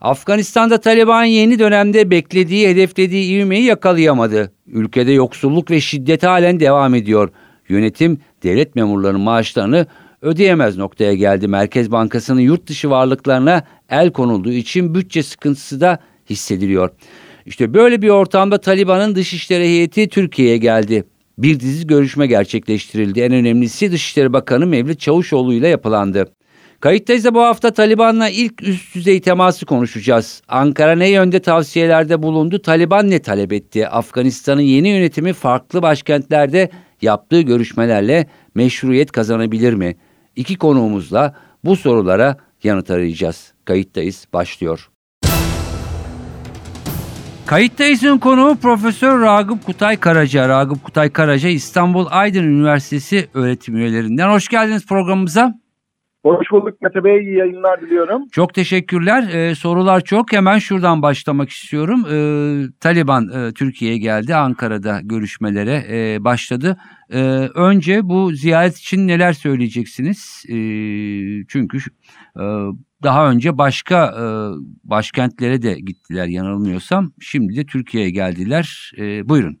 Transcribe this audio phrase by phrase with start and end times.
[0.00, 4.52] Afganistan'da Taliban yeni dönemde beklediği, hedeflediği ivmeyi yakalayamadı.
[4.66, 7.30] Ülkede yoksulluk ve şiddet halen devam ediyor.
[7.68, 9.86] Yönetim devlet memurlarının maaşlarını
[10.22, 11.48] ödeyemez noktaya geldi.
[11.48, 15.98] Merkez Bankası'nın yurt dışı varlıklarına el konulduğu için bütçe sıkıntısı da
[16.30, 16.90] hissediliyor.
[17.46, 21.04] İşte böyle bir ortamda Taliban'ın Dışişleri heyeti Türkiye'ye geldi.
[21.38, 23.20] Bir dizi görüşme gerçekleştirildi.
[23.20, 26.32] En önemlisi Dışişleri Bakanı Mevlüt Çavuşoğlu ile yapılandı.
[26.80, 30.42] Kayıttayız da bu hafta Taliban'la ilk üst düzey teması konuşacağız.
[30.48, 32.62] Ankara ne yönde tavsiyelerde bulundu?
[32.62, 33.88] Taliban ne talep etti?
[33.88, 36.70] Afganistan'ın yeni yönetimi farklı başkentlerde
[37.02, 39.96] yaptığı görüşmelerle meşruiyet kazanabilir mi?
[40.36, 43.52] İki konuğumuzla bu sorulara yanıt arayacağız.
[43.64, 44.90] Kayıttayız başlıyor.
[47.46, 50.48] Kayıttayız'ın konuğu Profesör Ragıp Kutay Karaca.
[50.48, 54.30] Ragıp Kutay Karaca İstanbul Aydın Üniversitesi öğretim üyelerinden.
[54.30, 55.59] Hoş geldiniz programımıza.
[56.22, 57.18] Hoş bulduk Mete Bey.
[57.22, 58.28] İyi yayınlar diliyorum.
[58.32, 59.34] Çok teşekkürler.
[59.34, 60.32] Ee, sorular çok.
[60.32, 62.04] Hemen şuradan başlamak istiyorum.
[62.10, 64.34] Ee, Taliban e, Türkiye'ye geldi.
[64.34, 66.76] Ankara'da görüşmelere e, başladı.
[67.12, 67.18] Ee,
[67.54, 70.44] önce bu ziyaret için neler söyleyeceksiniz?
[70.48, 70.54] Ee,
[71.48, 71.78] çünkü
[72.36, 72.44] e,
[73.02, 74.24] daha önce başka e,
[74.84, 77.12] başkentlere de gittiler yanılmıyorsam.
[77.20, 78.92] Şimdi de Türkiye'ye geldiler.
[78.98, 79.59] E, buyurun.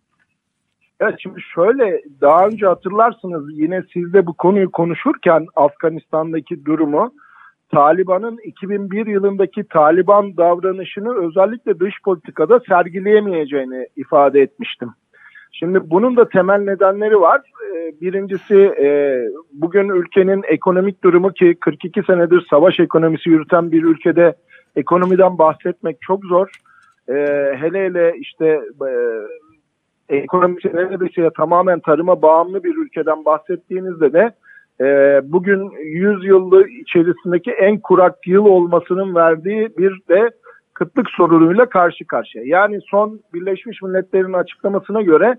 [1.00, 7.14] Evet şimdi şöyle daha önce hatırlarsınız yine sizde bu konuyu konuşurken Afganistan'daki durumu
[7.72, 14.88] Taliban'ın 2001 yılındaki Taliban davranışını özellikle dış politikada sergileyemeyeceğini ifade etmiştim.
[15.52, 17.40] Şimdi bunun da temel nedenleri var.
[18.00, 18.74] Birincisi
[19.52, 24.34] bugün ülkenin ekonomik durumu ki 42 senedir savaş ekonomisi yürüten bir ülkede
[24.76, 26.48] ekonomiden bahsetmek çok zor.
[27.56, 28.60] Hele hele işte
[30.16, 34.32] ekonomisi neredeyse tamamen tarıma bağımlı bir ülkeden bahsettiğinizde de
[34.80, 40.30] e, bugün 100 yıllı içerisindeki en kurak yıl olmasının verdiği bir de
[40.74, 42.44] kıtlık sorunuyla karşı karşıya.
[42.46, 45.36] Yani son Birleşmiş Milletler'in açıklamasına göre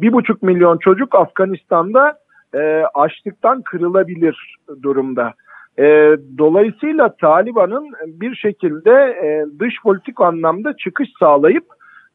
[0.00, 2.18] bir buçuk milyon çocuk Afganistan'da
[2.54, 5.34] e, açlıktan kırılabilir durumda.
[5.78, 11.64] E, dolayısıyla Taliban'ın bir şekilde e, dış politik anlamda çıkış sağlayıp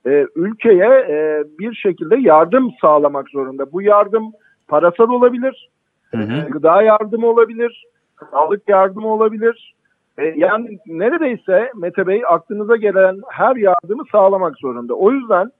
[0.05, 3.71] e, ülkeye e, bir şekilde yardım sağlamak zorunda.
[3.71, 4.31] Bu yardım
[4.67, 5.69] parasal olabilir,
[6.11, 6.47] hı hı.
[6.47, 7.85] E, gıda yardımı olabilir,
[8.31, 9.75] sağlık yardımı olabilir.
[10.17, 14.93] E, yani neredeyse Mete Bey aklınıza gelen her yardımı sağlamak zorunda.
[14.93, 15.51] O yüzden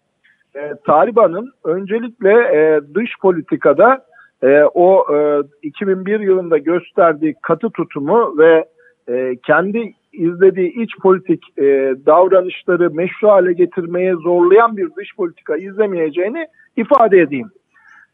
[0.56, 4.06] e, Taliban'ın öncelikle e, dış politikada
[4.44, 8.66] e, o e, 2001 yılında gösterdiği katı tutumu ve
[9.09, 11.63] e, kendi izlediği iç politik e,
[12.05, 17.51] davranışları meşru hale getirmeye zorlayan bir dış politika izlemeyeceğini ifade edeyim.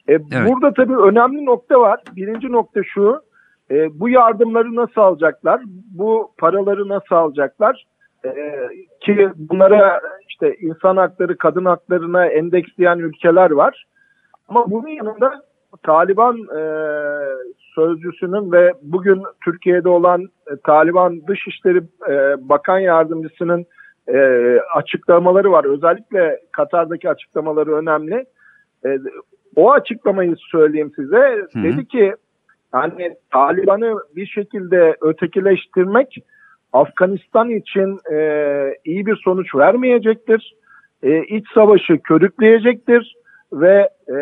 [0.08, 0.50] E, evet.
[0.50, 2.00] Burada tabii önemli nokta var.
[2.16, 3.22] Birinci nokta şu,
[3.72, 5.62] e, bu yardımları nasıl alacaklar,
[5.98, 7.86] bu paraları nasıl alacaklar?
[8.26, 8.32] E,
[9.02, 13.86] ki bunlara işte insan hakları, kadın haklarına endeksleyen ülkeler var.
[14.48, 15.42] Ama bunun yanında
[15.84, 16.62] Taliban e,
[17.76, 23.66] sözcüsünün ve bugün Türkiye'de olan e, Taliban Dışişleri e, Bakan Yardımcısının
[24.08, 24.20] e,
[24.76, 25.66] açıklamaları var.
[25.66, 28.26] Özellikle Katar'daki açıklamaları önemli.
[28.86, 29.00] E,
[29.56, 31.18] o açıklamayı söyleyeyim size.
[31.54, 31.64] Hı.
[31.64, 32.14] Dedi ki
[32.72, 36.18] hani Taliban'ı bir şekilde ötekileştirmek
[36.74, 38.18] Afganistan için e,
[38.86, 40.56] iyi bir sonuç vermeyecektir.
[41.04, 43.16] E, iç savaşı körükleyecektir
[43.54, 44.18] ve e,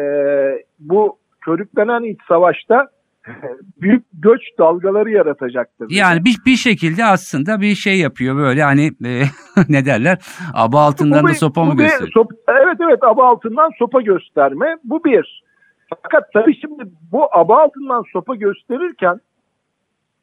[0.79, 2.87] bu körüklenen iç savaşta
[3.81, 5.87] büyük göç dalgaları yaratacaktır.
[5.89, 9.21] Yani bir, bir şekilde aslında bir şey yapıyor böyle hani e,
[9.69, 10.17] ne derler
[10.53, 12.11] aba altından bu da sopa mı gösteriyor?
[12.13, 15.43] Sop, evet evet aba altından sopa gösterme bu bir.
[15.89, 19.19] Fakat tabii şimdi bu aba altından sopa gösterirken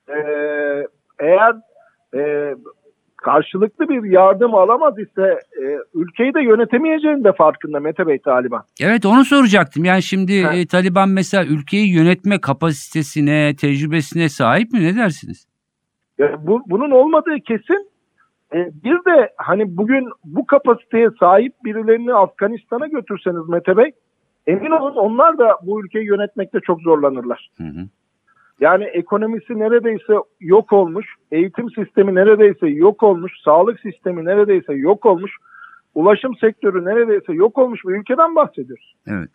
[0.08, 0.16] e,
[1.20, 1.54] eğer
[2.14, 2.54] e,
[3.22, 5.64] karşılıklı bir yardım alamaz ise e,
[5.94, 8.62] ülkeyi de yönetemeyeceğini de farkında Mete Bey Taliban.
[8.80, 9.84] Evet onu soracaktım.
[9.84, 14.84] Yani şimdi e, Taliban mesela ülkeyi yönetme kapasitesine, tecrübesine sahip mi?
[14.84, 15.46] Ne dersiniz?
[16.18, 17.90] Ya, bu, bunun olmadığı kesin.
[18.54, 23.90] E, bir de hani bugün bu kapasiteye sahip birilerini Afganistan'a götürseniz Mete Bey
[24.46, 27.50] emin olun onlar da bu ülkeyi yönetmekte çok zorlanırlar.
[27.58, 27.88] Hı hı.
[28.60, 35.32] Yani ekonomisi neredeyse yok olmuş, eğitim sistemi neredeyse yok olmuş, sağlık sistemi neredeyse yok olmuş.
[35.94, 38.94] ulaşım sektörü neredeyse yok olmuş bir ülkeden bahsediyoruz.
[39.06, 39.28] Evet.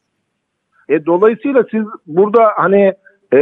[0.89, 2.93] E, dolayısıyla siz burada hani
[3.33, 3.39] e,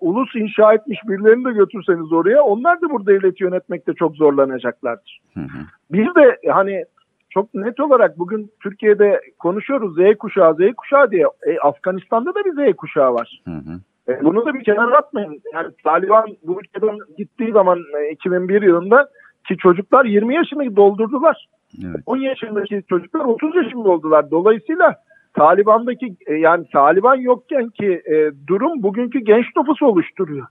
[0.00, 5.20] ulus inşa etmiş birilerini de götürseniz oraya onlar da burada devleti yönetmekte çok zorlanacaklardır.
[5.34, 5.58] Hı hı.
[5.90, 6.84] Bir de hani
[7.30, 11.26] çok net olarak bugün Türkiye'de konuşuyoruz Z kuşağı Z kuşağı diye.
[11.46, 13.42] E, Afganistan'da da bir Z kuşağı var.
[13.44, 13.80] Hı hı.
[14.08, 15.42] E, bunu da bir kenara atmayın.
[15.54, 19.08] Yani Taliban bu ülkeden gittiği zaman e, 2001 yılında
[19.48, 21.46] ki çocuklar 20 yaşını doldurdular.
[21.84, 22.00] Evet.
[22.06, 24.30] 10 yaşındaki çocuklar 30 yaşında oldular.
[24.30, 24.94] Dolayısıyla
[25.34, 30.46] Taliban'daki e, yani Taliban yokken ki e, durum bugünkü genç nüfusu oluşturuyor.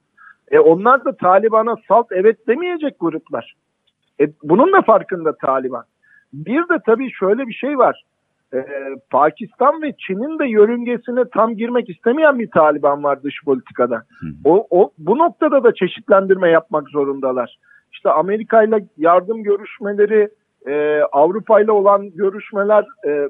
[0.52, 3.54] E, onlar da Taliban'a salt evet demeyecek gruplar.
[4.22, 5.84] E, bunun da farkında Taliban.
[6.34, 8.04] Bir de tabii şöyle bir şey var.
[8.54, 8.66] E,
[9.10, 13.96] Pakistan ve Çin'in de yörüngesine tam girmek istemeyen bir Taliban var dış politikada.
[13.96, 14.28] Hı.
[14.46, 17.58] O, o bu noktada da çeşitlendirme yapmak zorundalar.
[17.92, 20.30] İşte Amerika ile yardım görüşmeleri,
[20.68, 23.30] e, Avrupa ile olan görüşmeler, e,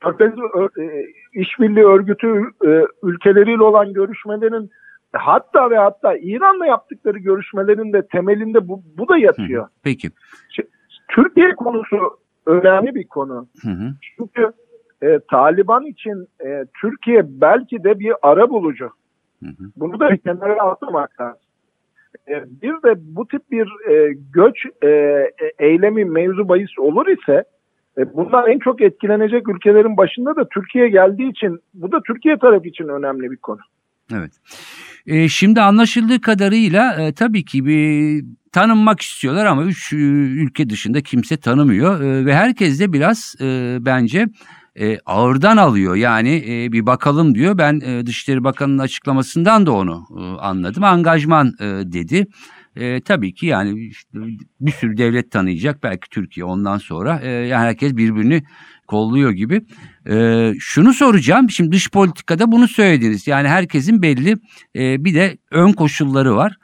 [0.00, 0.32] Körfez
[0.78, 4.70] e, İşbirliği Örgütü e, ülkeleriyle olan görüşmelerin
[5.12, 9.64] hatta ve hatta İran'la yaptıkları görüşmelerin de temelinde bu, bu da yatıyor.
[9.64, 9.70] hı.
[9.84, 10.10] Peki.
[11.08, 11.96] Türkiye konusu
[12.48, 13.48] önemli bir konu.
[13.62, 13.94] Hı hı.
[14.16, 14.52] Çünkü
[15.02, 18.90] e, Taliban için e, Türkiye belki de bir ara bulucu.
[19.42, 19.64] Hı hı.
[19.76, 21.40] Bunu da bir kenara atmamak lazım.
[22.28, 27.44] E, bir de bu tip bir e, göç e, e, eylemi mevzu bahis olur ise
[27.98, 32.68] e, bundan en çok etkilenecek ülkelerin başında da Türkiye geldiği için bu da Türkiye tarafı
[32.68, 33.60] için önemli bir konu.
[34.14, 34.32] Evet.
[35.06, 41.00] E, şimdi anlaşıldığı kadarıyla e, tabii ki bir tanınmak istiyorlar ama üç e, ülke dışında
[41.00, 44.26] kimse tanımıyor E, ve herkes de biraz e, bence
[45.06, 45.94] ağırdan alıyor.
[45.94, 47.58] Yani bir bakalım diyor.
[47.58, 50.06] Ben Dışişleri Bakanı'nın açıklamasından da onu
[50.40, 50.84] anladım.
[50.84, 51.52] Angajman
[51.92, 52.26] dedi.
[52.76, 54.08] E, tabii ki yani işte
[54.60, 57.20] bir sürü devlet tanıyacak belki Türkiye ondan sonra.
[57.20, 58.42] E, herkes birbirini
[58.86, 59.62] kolluyor gibi.
[60.10, 61.50] E, şunu soracağım.
[61.50, 63.26] Şimdi dış politikada bunu söylediniz.
[63.26, 64.36] Yani herkesin belli
[64.76, 66.56] e, bir de ön koşulları var.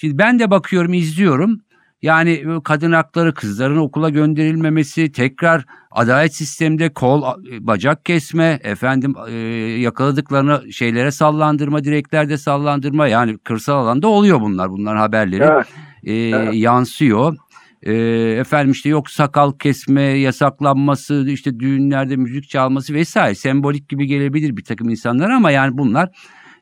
[0.00, 1.60] Şimdi ben de bakıyorum, izliyorum.
[2.02, 9.14] Yani e, kadın hakları, kızların okula gönderilmemesi, tekrar adalet sisteminde kol, e, bacak kesme, efendim
[9.28, 9.32] e,
[9.80, 13.08] yakaladıklarını şeylere sallandırma, direklerde sallandırma.
[13.08, 15.66] Yani kırsal alanda oluyor bunlar, bunların haberleri Evet.
[16.04, 16.54] e, Evet.
[16.54, 17.36] yansıyor.
[17.82, 17.92] E,
[18.40, 24.64] efendim işte yok sakal kesme yasaklanması, işte düğünlerde müzik çalması vesaire sembolik gibi gelebilir bir
[24.64, 26.10] takım insanlar ama yani bunlar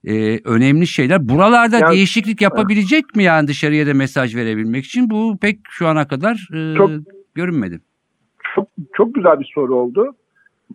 [0.05, 1.29] e, önemli şeyler.
[1.29, 5.11] Buralarda Ya- değişiklik yapabilecek mi yani dışarıya da mesaj verebilmek için?
[5.11, 6.91] Bu pek şu ana kadar e, Çok-
[7.35, 7.81] görünmedi.
[8.55, 10.15] Çok, çok güzel bir soru oldu.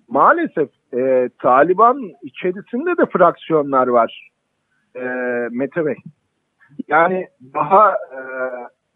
[0.07, 4.29] Maalesef e, Taliban içerisinde de fraksiyonlar var
[4.95, 5.01] e,
[5.51, 5.95] Mete Bey.
[6.87, 8.19] Yani daha e,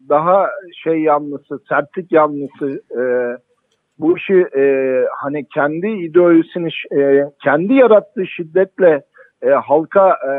[0.08, 0.46] daha
[0.84, 3.02] şey yanlısı, sertlik yanlısı e,
[3.98, 4.64] bu işi e,
[5.22, 6.68] hani kendi ideolojisini
[7.00, 9.02] e, kendi yarattığı şiddetle
[9.42, 10.32] e, halka e,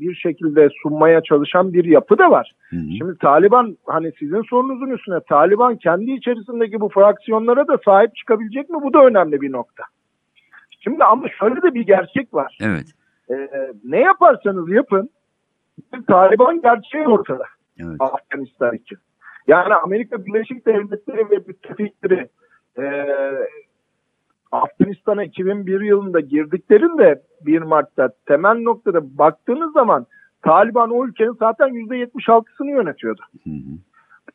[0.00, 2.52] bir şekilde sunmaya çalışan bir yapı da var.
[2.70, 2.90] Hı hı.
[2.98, 8.78] Şimdi Taliban hani sizin sorunuzun üstüne Taliban kendi içerisindeki bu fraksiyonlara da sahip çıkabilecek mi?
[8.82, 9.84] Bu da önemli bir nokta.
[10.80, 12.58] Şimdi ama şöyle de bir gerçek var.
[12.60, 12.86] Evet.
[13.30, 13.48] Ee,
[13.84, 15.10] ne yaparsanız yapın
[16.06, 17.44] Taliban gerçeği ortada
[17.80, 17.96] Evet.
[18.00, 18.98] Afganistan için.
[19.46, 22.28] Yani Amerika Birleşik Devletleri ve müttefikleri
[22.78, 22.84] e,
[24.52, 30.06] Afganistan'a 2001 yılında girdiklerinde 1 Mart'ta temel noktada baktığınız zaman
[30.42, 33.22] Taliban o ülkenin zaten %76'sını yönetiyordu.
[33.44, 33.78] Hı hı.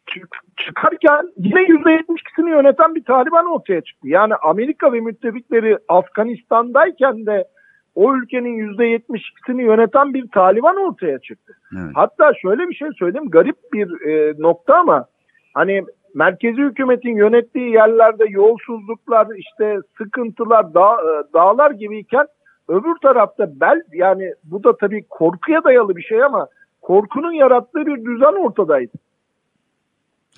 [0.08, 4.08] Çık- çıkarken yine %72'sini yöneten bir Taliban ortaya çıktı.
[4.08, 7.48] Yani Amerika ve müttefikleri Afganistan'dayken de
[7.96, 11.54] o ülkenin %72'sini yöneten bir Taliban ortaya çıktı.
[11.74, 11.92] Evet.
[11.94, 15.06] Hatta şöyle bir şey söyleyeyim garip bir e, nokta ama
[15.54, 15.84] hani
[16.16, 22.26] merkezi hükümetin yönettiği yerlerde yolsuzluklar işte sıkıntılar dağ, e, dağlar gibiyken
[22.68, 26.48] öbür tarafta bel yani bu da tabii korkuya dayalı bir şey ama
[26.82, 28.98] korkunun yarattığı bir düzen ortadaydı.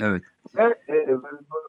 [0.01, 0.21] Evet.
[0.57, 1.17] Ve, e,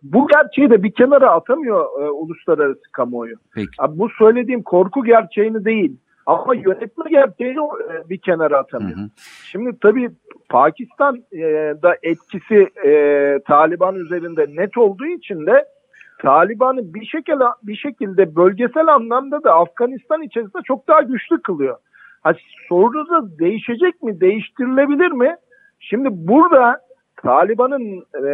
[0.02, 3.36] bu gerçeği de bir kenara atamıyor e, uluslararası kamuoyu.
[3.54, 3.68] Peki.
[3.78, 5.96] Abi bu söylediğim korku gerçeğini değil
[6.26, 8.96] ama yönetme gerçeğini e, bir kenara Hı atamıyor.
[8.96, 9.10] hı.
[9.44, 10.10] Şimdi tabii
[10.48, 12.92] Pakistan e, etkisi e,
[13.46, 15.64] Taliban üzerinde net olduğu için de
[16.18, 21.76] Taliban'ı bir şekilde bir şekilde bölgesel anlamda da Afganistan içerisinde çok daha güçlü kılıyor.
[22.22, 22.34] Ha,
[22.68, 25.36] sorunuz da değişecek mi, değiştirilebilir mi?
[25.80, 26.80] Şimdi burada
[27.22, 28.32] Taliban'ın e,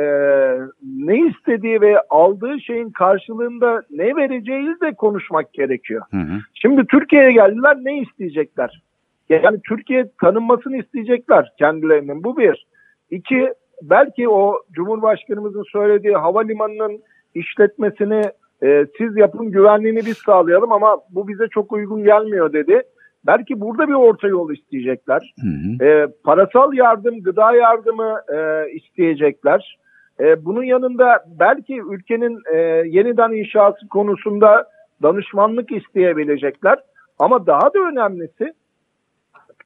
[0.83, 6.03] ne istediği ve aldığı şeyin karşılığında ne vereceği de konuşmak gerekiyor.
[6.11, 6.39] Hı hı.
[6.55, 8.83] Şimdi Türkiye'ye geldiler ne isteyecekler?
[9.29, 12.25] Yani Türkiye tanınmasını isteyecekler kendilerinin.
[12.25, 12.67] Bu bir.
[13.11, 13.53] İki,
[13.83, 17.03] belki o Cumhurbaşkanımızın söylediği havalimanının
[17.35, 18.23] işletmesini
[18.63, 22.83] E, siz yapın güvenliğini biz sağlayalım ama bu bize çok uygun gelmiyor dedi.
[23.27, 25.35] Belki burada bir orta yol isteyecekler.
[25.41, 25.85] Hı hı.
[25.85, 29.79] E, parasal yardım, gıda yardımı e, isteyecekler.
[30.21, 34.69] E, bunun yanında belki ülkenin e, yeniden inşası konusunda
[35.03, 36.79] danışmanlık isteyebilecekler.
[37.19, 38.53] Ama daha da önemlisi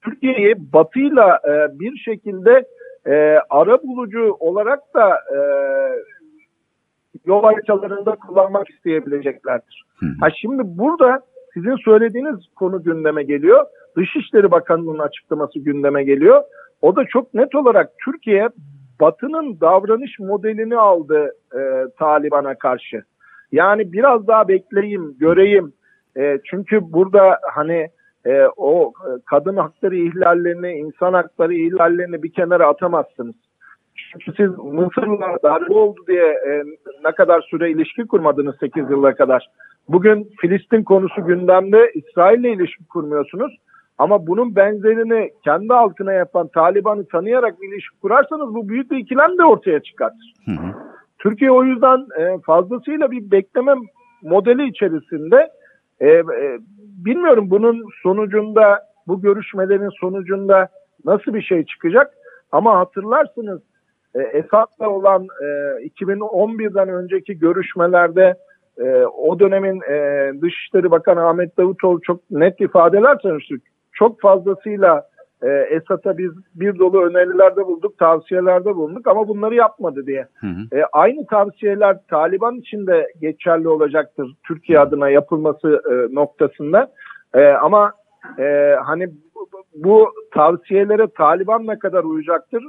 [0.03, 2.65] Türkiye'yi batıyla e, bir şekilde
[3.07, 5.39] e, ara bulucu olarak da e,
[7.25, 9.85] yol haritalarında kullanmak isteyebileceklerdir.
[9.99, 10.09] Hı hı.
[10.19, 11.21] Ha şimdi burada
[11.53, 13.65] sizin söylediğiniz konu gündeme geliyor.
[13.97, 16.43] Dışişleri Bakanlığı'nın açıklaması gündeme geliyor.
[16.81, 18.49] O da çok net olarak Türkiye
[19.01, 21.59] Batı'nın davranış modelini aldı e,
[21.99, 23.03] Taliban'a karşı.
[23.51, 25.73] Yani biraz daha bekleyeyim, göreyim.
[26.17, 27.87] E, çünkü burada hani
[28.25, 28.93] e, o
[29.25, 33.35] kadın hakları ihlallerini, insan hakları ihlallerini bir kenara atamazsınız.
[34.11, 36.63] Çünkü siz Mısır'la darbe oldu diye e,
[37.05, 39.49] ne kadar süre ilişki kurmadınız 8 yıla kadar.
[39.89, 43.57] Bugün Filistin konusu gündemde İsrail'le ilişki kurmuyorsunuz.
[43.97, 49.37] Ama bunun benzerini kendi altına yapan Taliban'ı tanıyarak bir ilişki kurarsanız bu büyük bir ikilem
[49.37, 50.33] de ortaya çıkartır.
[50.45, 50.73] Hı hı.
[51.19, 53.73] Türkiye o yüzden e, fazlasıyla bir bekleme
[54.21, 55.49] modeli içerisinde
[55.99, 56.23] e, e,
[57.05, 60.67] bilmiyorum bunun sonucunda bu görüşmelerin sonucunda
[61.05, 62.13] nasıl bir şey çıkacak
[62.51, 63.61] ama hatırlarsınız
[64.15, 65.45] e, Esad'la olan e,
[65.87, 68.35] 2011'den önceki görüşmelerde
[68.77, 73.55] e, o dönemin e, Dışişleri Bakanı Ahmet Davutoğlu çok net ifadeler tanıştı.
[73.93, 75.03] Çok fazlasıyla
[75.43, 80.27] e, Esad'a biz bir dolu önerilerde bulduk, tavsiyelerde bulunduk ama bunları yapmadı diye.
[80.33, 80.77] Hı hı.
[80.77, 86.91] E, aynı tavsiyeler Taliban için de geçerli olacaktır Türkiye adına yapılması e, noktasında.
[87.33, 87.91] E, ama
[88.39, 92.63] e, hani bu, bu tavsiyelere Taliban ne kadar uyacaktır?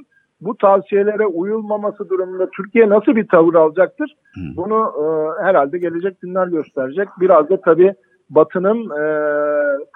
[0.44, 4.16] Bu tavsiyelere uyulmaması durumunda Türkiye nasıl bir tavır alacaktır?
[4.34, 4.40] Hı.
[4.56, 5.04] Bunu e,
[5.44, 7.08] herhalde gelecek günler gösterecek.
[7.20, 7.94] Biraz da tabii
[8.30, 9.04] Batı'nın e,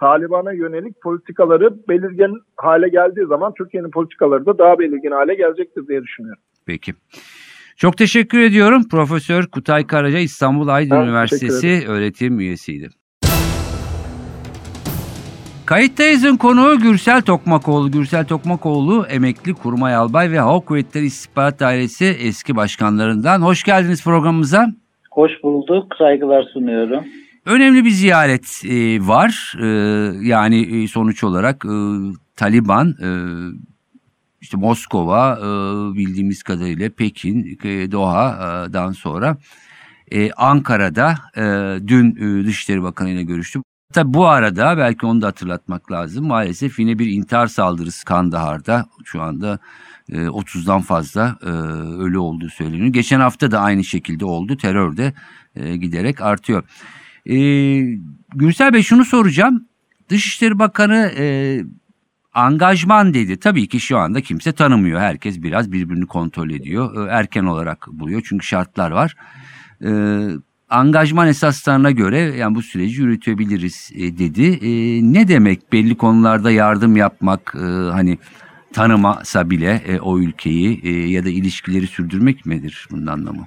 [0.00, 6.02] Taliban'a yönelik politikaları belirgin hale geldiği zaman Türkiye'nin politikaları da daha belirgin hale gelecektir diye
[6.02, 6.42] düşünüyorum.
[6.66, 6.94] Peki.
[7.76, 8.88] Çok teşekkür ediyorum.
[8.90, 12.88] Profesör Kutay Karaca İstanbul Aydın Ben Üniversitesi öğretim üyesiydi.
[15.66, 17.90] Kayıttayız'ın konuğu Gürsel Tokmakoğlu.
[17.90, 23.42] Gürsel Tokmakoğlu emekli kurmay albay ve Hava Kuvvetleri İstihbarat Dairesi eski başkanlarından.
[23.42, 24.72] Hoş geldiniz programımıza.
[25.10, 25.96] Hoş bulduk.
[25.98, 27.04] Saygılar sunuyorum.
[27.46, 29.54] Önemli bir ziyaret e, var.
[29.62, 29.66] E,
[30.28, 31.76] yani e, sonuç olarak e,
[32.36, 33.08] Taliban e,
[34.40, 35.48] işte Moskova e,
[35.94, 39.36] bildiğimiz kadarıyla Pekin, e, Doha'dan sonra
[40.12, 41.42] e, Ankara'da e,
[41.86, 43.60] dün e, Dışişleri Bakanı ile görüştü.
[43.92, 46.26] Tabi bu arada belki onu da hatırlatmak lazım.
[46.26, 49.58] Maalesef yine bir intihar saldırısı Kandahar'da şu anda
[50.12, 51.46] e, 30'dan fazla e,
[52.02, 52.86] ölü olduğu söyleniyor.
[52.86, 54.56] Geçen hafta da aynı şekilde oldu.
[54.56, 55.12] Terör de
[55.56, 56.62] e, giderek artıyor.
[57.26, 57.36] E,
[58.34, 59.68] Gürsel Bey şunu soracağım.
[60.08, 61.58] Dışişleri Bakanı e,
[62.34, 63.38] angajman dedi.
[63.40, 65.00] Tabii ki şu anda kimse tanımıyor.
[65.00, 67.08] Herkes biraz birbirini kontrol ediyor.
[67.08, 69.16] E, erken olarak buluyor çünkü şartlar var.
[69.84, 69.90] E,
[70.70, 74.46] angajman esaslarına göre yani bu süreci yürütebiliriz e, dedi.
[74.66, 74.70] E,
[75.12, 78.18] ne demek belli konularda yardım yapmak e, hani
[78.72, 83.46] tanımasa bile e, o ülkeyi e, ya da ilişkileri sürdürmek midir bunun anlamı?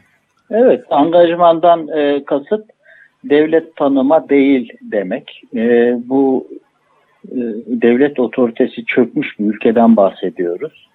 [0.52, 2.66] Evet, angajmandan e, kasıt
[3.24, 5.44] devlet tanıma değil demek.
[5.56, 6.48] E, bu
[7.32, 10.90] e, devlet otoritesi çökmüş bir ülkeden bahsediyoruz.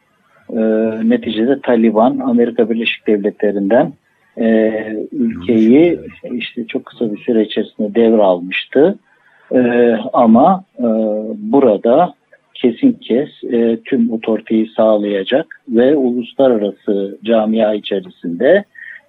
[0.50, 0.61] E,
[1.09, 3.93] neticede Taliban, Amerika Birleşik Devletleri'nden
[4.38, 4.73] e,
[5.12, 6.00] ülkeyi
[6.31, 8.99] işte çok kısa bir süre içerisinde devralmıştı.
[9.55, 9.61] E,
[10.12, 10.85] ama e,
[11.37, 12.14] burada
[12.55, 18.64] kesin kes e, tüm otoriteyi sağlayacak ve uluslararası camia içerisinde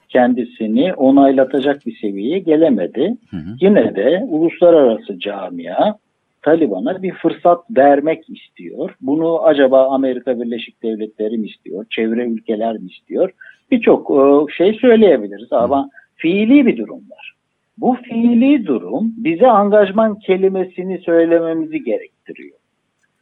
[0.10, 3.18] kendisini onaylatacak bir seviyeye gelemedi.
[3.30, 3.56] Hı hı.
[3.62, 5.96] Yine de uluslararası camia
[6.42, 8.96] Taliban'a bir fırsat vermek istiyor.
[9.02, 13.32] Bunu acaba Amerika Birleşik Devletleri mi istiyor, çevre ülkeler mi istiyor?
[13.72, 17.36] Birçok e, şey söyleyebiliriz ama fiili bir durum var.
[17.78, 22.58] Bu fiili durum bize angajman kelimesini söylememizi gerektiriyor.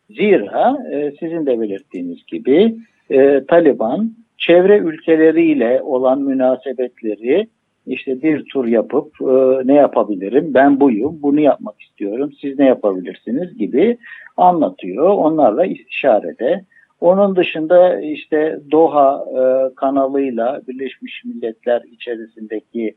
[0.09, 2.75] Zira e, sizin de belirttiğiniz gibi
[3.09, 7.47] e, Taliban çevre ülkeleriyle olan münasebetleri
[7.87, 13.57] işte bir tur yapıp e, ne yapabilirim ben buyum bunu yapmak istiyorum siz ne yapabilirsiniz
[13.57, 13.97] gibi
[14.37, 16.63] anlatıyor onlarla istişarede.
[17.03, 22.95] Onun dışında işte Doha e, kanalıyla Birleşmiş Milletler içerisindeki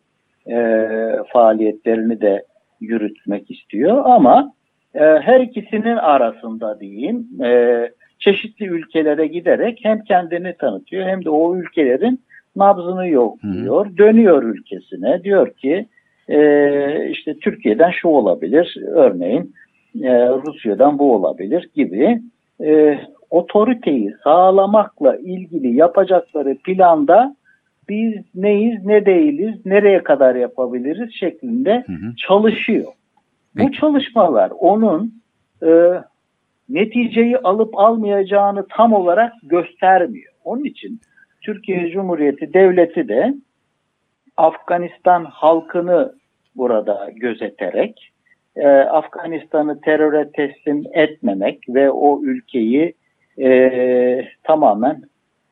[0.50, 0.58] e,
[1.32, 2.44] faaliyetlerini de
[2.80, 4.02] yürütmek istiyor.
[4.04, 4.52] Ama
[4.94, 11.56] e, her ikisinin arasında diyeyim e, çeşitli ülkelere giderek hem kendini tanıtıyor hem de o
[11.56, 12.20] ülkelerin
[12.56, 13.96] nabzını yokluyor.
[13.96, 15.24] Dönüyor ülkesine.
[15.24, 15.86] Diyor ki
[16.28, 19.54] e, işte Türkiye'den şu olabilir örneğin
[20.02, 22.20] e, Rusya'dan bu olabilir gibi
[22.64, 22.98] e,
[23.30, 27.36] otoriteyi sağlamakla ilgili yapacakları planda
[27.88, 32.16] biz neyiz ne değiliz nereye kadar yapabiliriz şeklinde Hı hı.
[32.16, 32.92] çalışıyor.
[33.56, 33.78] Bu Peki.
[33.78, 35.22] çalışmalar onun
[35.62, 35.92] e,
[36.68, 40.32] neticeyi alıp almayacağını tam olarak göstermiyor.
[40.44, 41.00] Onun için
[41.42, 43.34] Türkiye Cumhuriyeti Devleti de
[44.36, 46.12] Afganistan halkını
[46.56, 48.12] burada gözeterek
[48.56, 52.94] e, Afganistan'ı teröre teslim etmemek ve o ülkeyi
[53.38, 53.70] e,
[54.44, 55.02] tamamen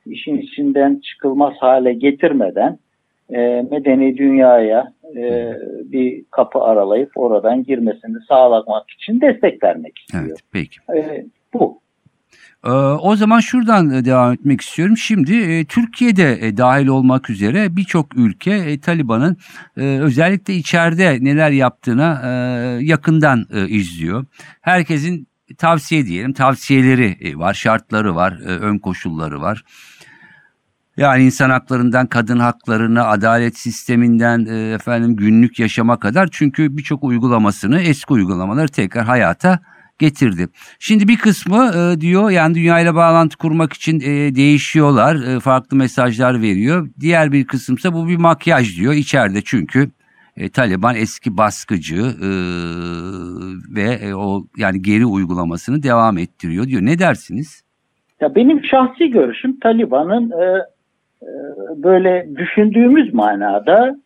[0.07, 2.79] işin içinden çıkılmaz hale getirmeden
[3.31, 3.39] e,
[3.71, 5.53] medeni dünyaya e,
[5.85, 10.25] bir kapı aralayıp oradan girmesini sağlamak için destek vermek istiyor.
[10.27, 10.77] Evet, peki.
[10.97, 11.85] E, bu.
[12.65, 14.97] Ee, o zaman şuradan e, devam etmek istiyorum.
[14.97, 19.37] Şimdi e, Türkiye'de e, dahil olmak üzere birçok ülke Taliban'ın
[19.77, 22.21] özellikle içeride neler yaptığına
[22.81, 24.25] yakından izliyor.
[24.61, 25.27] Herkesin
[25.59, 29.65] tavsiye diyelim tavsiyeleri e, var, şartları var, e, ön koşulları var.
[30.97, 37.81] Yani insan haklarından kadın haklarına, adalet sisteminden e, efendim günlük yaşama kadar çünkü birçok uygulamasını
[37.81, 39.59] eski uygulamaları tekrar hayata
[39.99, 40.49] getirdi.
[40.79, 46.43] Şimdi bir kısmı e, diyor yani dünyayla bağlantı kurmak için e, değişiyorlar, e, farklı mesajlar
[46.43, 46.89] veriyor.
[47.01, 49.91] Diğer bir kısımsa bu bir makyaj diyor içeride çünkü
[50.37, 52.29] e, Taliban eski baskıcı e,
[53.77, 56.83] ve e, o yani geri uygulamasını devam ettiriyor diyor.
[56.83, 57.65] Ne dersiniz?
[58.21, 60.45] Ya benim şahsi görüşüm Taliban'ın e,
[61.23, 61.29] e,
[61.83, 63.97] böyle düşündüğümüz manada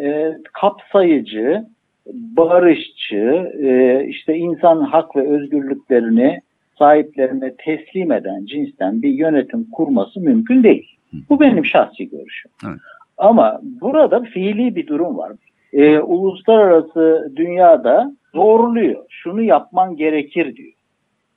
[0.00, 1.64] e, kapsayıcı,
[2.12, 6.40] barışçı, e, işte insan hak ve özgürlüklerini
[6.78, 10.88] sahiplerine teslim eden cinsten bir yönetim kurması mümkün değil.
[11.28, 12.50] Bu benim şahsi görüşüm.
[12.66, 12.78] Evet.
[13.18, 15.32] Ama burada fiili bir durum var.
[15.74, 19.04] E, uluslararası dünyada zorluyor.
[19.08, 20.72] Şunu yapman gerekir diyor.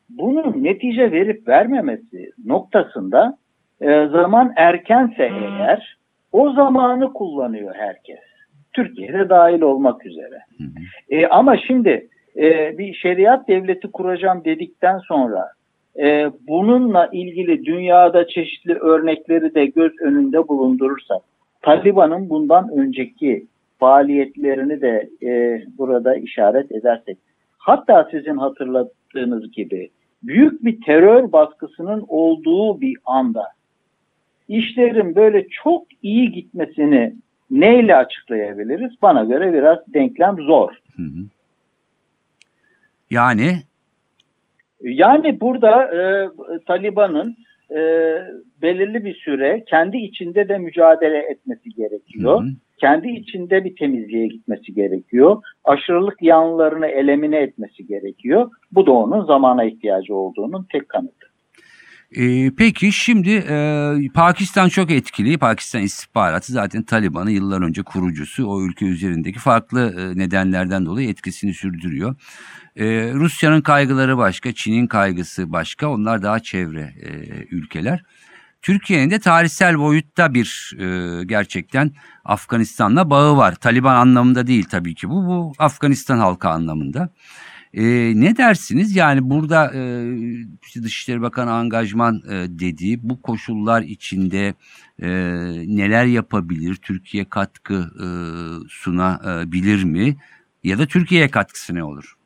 [0.10, 3.38] Bunun netice verip vermemesi noktasında
[3.82, 5.98] e, zaman erkense eğer
[6.32, 8.20] o zamanı kullanıyor herkes.
[8.74, 10.40] Türkiye'de dahil olmak üzere.
[11.10, 12.08] E, ama şimdi
[12.38, 15.48] e, bir şeriat devleti kuracağım dedikten sonra
[16.00, 21.22] e, bununla ilgili dünyada çeşitli örnekleri de göz önünde bulundurursak
[21.62, 23.46] Taliban'ın bundan önceki
[23.80, 27.18] faaliyetlerini de e, burada işaret edersek
[27.58, 29.90] hatta sizin hatırlattığınız gibi
[30.24, 33.44] büyük bir terör baskısının olduğu bir anda
[34.48, 37.16] işlerin böyle çok iyi gitmesini
[37.52, 38.92] neyle açıklayabiliriz?
[39.02, 40.72] Bana göre biraz denklem zor.
[40.96, 41.26] Hı hı.
[43.10, 43.58] Yani
[44.82, 46.30] Yani burada e,
[46.66, 47.36] Taliban'ın
[47.72, 47.80] e,
[48.62, 52.42] belirli bir süre kendi içinde de mücadele etmesi gerekiyor.
[52.42, 52.52] Hı hı.
[52.78, 55.42] Kendi içinde bir temizliğe gitmesi gerekiyor.
[55.64, 58.52] Aşırılık yanlarını elemine etmesi gerekiyor.
[58.72, 61.28] Bu da onun zamana ihtiyacı olduğunun tek kanıtı.
[62.16, 65.38] Ee, peki şimdi e, Pakistan çok etkili.
[65.38, 68.48] Pakistan istihbaratı zaten Taliban'ın yıllar önce kurucusu.
[68.48, 72.16] O ülke üzerindeki farklı e, nedenlerden dolayı etkisini sürdürüyor.
[72.76, 75.90] E, Rusya'nın kaygıları başka, Çin'in kaygısı başka.
[75.90, 77.10] Onlar daha çevre e,
[77.52, 78.04] ülkeler.
[78.62, 81.92] Türkiye'nin de tarihsel boyutta bir e, gerçekten
[82.26, 83.56] Afganistan'la bağı var.
[83.56, 85.26] Taliban anlamında değil tabii ki bu.
[85.26, 87.10] Bu Afganistan halkı anlamında.
[87.74, 87.84] E,
[88.16, 88.96] ne dersiniz?
[88.96, 94.54] Yani burada e, Dışişleri Bakanı angajman e, dediği bu koşullar içinde
[95.02, 95.08] e,
[95.68, 96.76] neler yapabilir?
[96.76, 98.08] Türkiye katkı e,
[98.70, 100.18] sunabilir mi?
[100.64, 102.18] Ya da Türkiye'ye katkısı ne olur?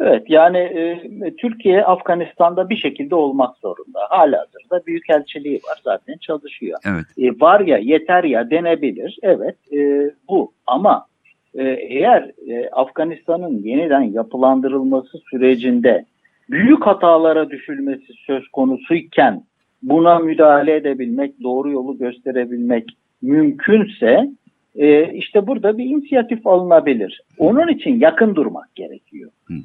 [0.00, 1.00] Evet yani e,
[1.36, 4.00] Türkiye Afganistan'da bir şekilde olmak zorunda.
[4.08, 6.78] Halihazırda büyükelçiliği var zaten çalışıyor.
[6.86, 7.04] Evet.
[7.18, 9.18] E, var ya yeter ya denebilir.
[9.22, 11.06] Evet e, bu ama
[11.54, 16.04] e, eğer e, Afganistan'ın yeniden yapılandırılması sürecinde
[16.50, 19.42] büyük hatalara düşülmesi söz konusuyken
[19.82, 22.84] buna müdahale edebilmek, doğru yolu gösterebilmek
[23.22, 24.30] mümkünse
[24.76, 27.20] e, işte burada bir inisiyatif alınabilir.
[27.38, 29.00] Onun için yakın durmak gerekiyor.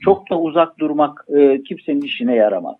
[0.01, 2.75] Çok da uzak durmak e, kimsenin işine yaramaz.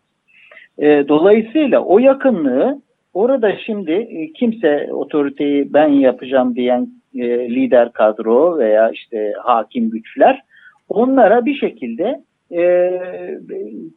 [0.77, 2.81] E, dolayısıyla o yakınlığı
[3.13, 10.41] orada şimdi e, kimse otoriteyi ben yapacağım diyen e, lider kadro veya işte hakim güçler
[10.89, 12.91] onlara bir şekilde e,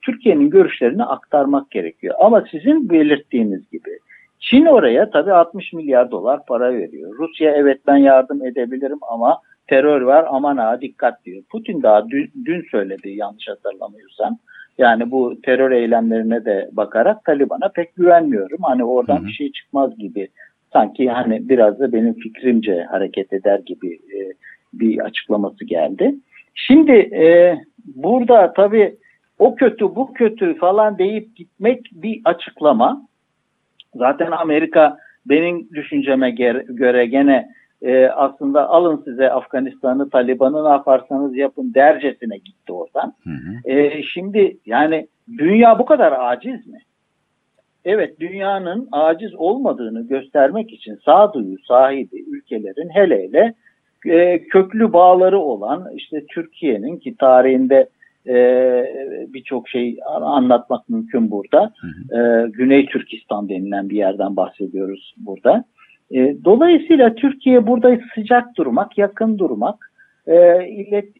[0.03, 2.14] Türkiye'nin görüşlerini aktarmak gerekiyor.
[2.21, 3.99] Ama sizin belirttiğiniz gibi
[4.40, 7.18] Çin oraya tabii 60 milyar dolar para veriyor.
[7.18, 11.42] Rusya evet ben yardım edebilirim ama terör var aman ha dikkat diyor.
[11.50, 14.38] Putin daha dün, dün söyledi yanlış hatırlamıyorsam.
[14.78, 18.59] Yani bu terör eylemlerine de bakarak Taliban'a pek güvenmiyorum.
[18.62, 19.26] Hani oradan Hı hı.
[19.26, 20.28] bir şey çıkmaz gibi.
[20.72, 24.18] Sanki hani biraz da benim fikrimce hareket eder gibi e,
[24.72, 26.14] bir açıklaması geldi.
[26.54, 28.96] Şimdi e, burada tabii
[29.38, 33.09] o kötü bu kötü falan deyip gitmek bir açıklama.
[33.94, 36.31] Zaten Amerika benim düşünceme
[36.68, 37.48] göre gene
[37.83, 43.14] e, aslında alın size Afganistan'ı Taliban'ı ne yaparsanız yapın dercesine gitti oradan.
[43.25, 43.71] Hı hı.
[43.71, 46.79] E, şimdi yani dünya bu kadar aciz mi?
[47.85, 53.55] Evet dünyanın aciz olmadığını göstermek için sağduyu sahibi ülkelerin hele hele
[54.07, 57.88] e, köklü bağları olan işte Türkiye'nin ki tarihinde
[58.27, 58.35] e,
[59.29, 61.73] birçok şey anlatmak mümkün burada.
[61.81, 62.47] Hı hı.
[62.47, 65.64] E, Güney Türkistan denilen bir yerden bahsediyoruz burada.
[66.11, 69.92] E, dolayısıyla Türkiye burada sıcak durmak, yakın durmak,
[70.27, 70.37] e,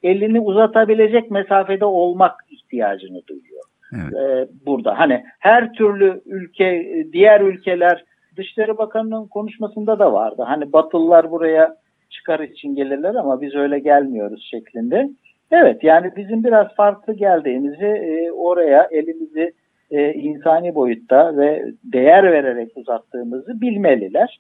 [0.03, 3.65] elini uzatabilecek mesafede olmak ihtiyacını duyuyor.
[3.95, 4.15] Evet.
[4.15, 8.05] E, burada hani her türlü ülke, diğer ülkeler
[8.37, 10.43] Dışişleri Bakanı'nın konuşmasında da vardı.
[10.47, 11.77] Hani Batılılar buraya
[12.11, 15.09] çıkar için gelirler ama biz öyle gelmiyoruz şeklinde.
[15.51, 19.53] Evet yani bizim biraz farklı geldiğimizi e, oraya elimizi
[19.91, 24.39] e, insani boyutta ve değer vererek uzattığımızı bilmeliler.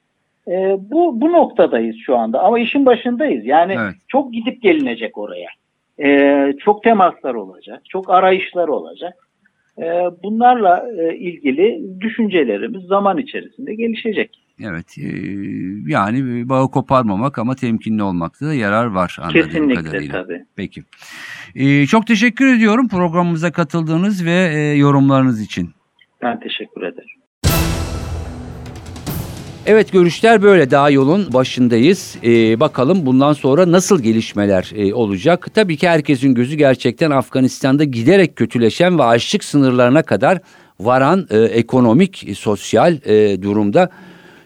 [0.48, 3.46] E, bu, bu noktadayız şu anda ama işin başındayız.
[3.46, 3.94] Yani Evet.
[4.08, 5.48] çok gidip gelinecek oraya.
[6.00, 9.14] E, çok temaslar olacak, çok arayışlar olacak.
[9.78, 9.84] E,
[10.22, 14.40] bunlarla e, ilgili düşüncelerimiz zaman içerisinde gelişecek.
[14.64, 14.98] Evet.
[14.98, 15.08] e,
[15.86, 20.22] yani bağı koparmamak ama temkinli olmakta da yarar var anladığım Kesinlikle kadarıyla.
[20.22, 20.44] tabii.
[20.56, 20.82] Peki.
[21.54, 25.70] E, çok teşekkür ediyorum programımıza katıldığınız ve e, yorumlarınız için.
[26.22, 27.07] Ben teşekkür ederim.
[29.70, 32.16] Evet görüşler böyle daha yolun başındayız.
[32.24, 35.54] Ee, bakalım bundan sonra nasıl gelişmeler e, olacak?
[35.54, 40.38] Tabii ki herkesin gözü gerçekten Afganistan'da giderek kötüleşen ve açlık sınırlarına kadar
[40.80, 43.90] varan e, ekonomik, e, sosyal e, durumda.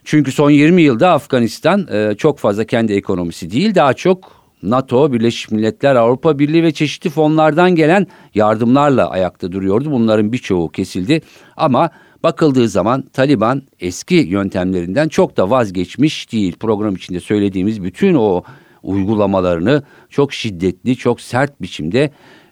[0.05, 4.33] Çünkü son 20 yılda Afganistan e, çok fazla kendi ekonomisi değil daha çok
[4.63, 9.91] NATO, Birleşmiş Milletler, Avrupa Birliği ve çeşitli fonlardan gelen yardımlarla ayakta duruyordu.
[9.91, 11.21] Bunların birçoğu kesildi
[11.57, 11.91] ama
[12.23, 16.57] bakıldığı zaman Taliban eski yöntemlerinden çok da vazgeçmiş değil.
[16.61, 18.43] Program içinde söylediğimiz bütün o
[18.83, 22.11] uygulamalarını çok şiddetli, çok sert biçimde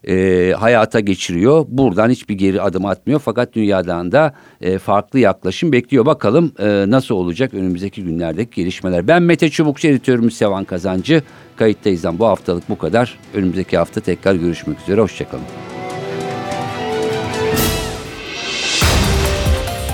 [0.09, 1.67] e, hayata geçiriyor.
[1.69, 6.07] Buradan hiçbir geri adım atmıyor fakat dünyadan da e, farklı yaklaşım bekliyor.
[6.07, 9.09] Bakalım e, nasıl olacak önümüzdeki günlerdeki gelişmeler.
[9.09, 11.23] Ben Mete Çubukçu, editörümüz Sevan Kazancı.
[11.57, 13.19] Kayıttayızdan bu haftalık bu kadar.
[13.35, 15.01] Önümüzdeki hafta tekrar görüşmek üzere.
[15.01, 15.70] Hoşçakalın.